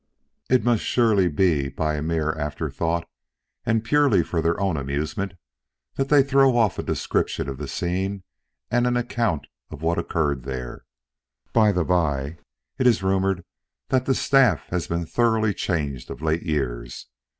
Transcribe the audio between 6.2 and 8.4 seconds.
throw off a description of the scene